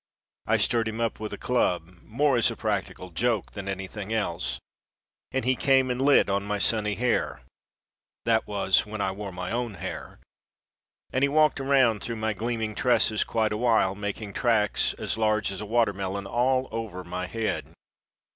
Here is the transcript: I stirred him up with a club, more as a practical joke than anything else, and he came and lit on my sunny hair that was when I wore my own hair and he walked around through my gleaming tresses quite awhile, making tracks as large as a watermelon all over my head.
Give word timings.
I 0.47 0.57
stirred 0.57 0.87
him 0.87 0.99
up 0.99 1.19
with 1.19 1.31
a 1.31 1.37
club, 1.37 1.99
more 2.01 2.35
as 2.35 2.49
a 2.49 2.55
practical 2.55 3.11
joke 3.11 3.51
than 3.51 3.67
anything 3.67 4.11
else, 4.11 4.59
and 5.31 5.45
he 5.45 5.55
came 5.55 5.91
and 5.91 6.01
lit 6.01 6.27
on 6.27 6.43
my 6.43 6.57
sunny 6.57 6.95
hair 6.95 7.43
that 8.25 8.47
was 8.47 8.83
when 8.83 8.99
I 8.99 9.11
wore 9.11 9.31
my 9.31 9.51
own 9.51 9.75
hair 9.75 10.17
and 11.13 11.23
he 11.23 11.29
walked 11.29 11.59
around 11.59 11.99
through 12.01 12.15
my 12.15 12.33
gleaming 12.33 12.73
tresses 12.73 13.23
quite 13.23 13.51
awhile, 13.53 13.93
making 13.93 14.33
tracks 14.33 14.93
as 14.95 15.19
large 15.19 15.51
as 15.51 15.61
a 15.61 15.67
watermelon 15.67 16.25
all 16.25 16.67
over 16.71 17.03
my 17.03 17.27
head. 17.27 17.67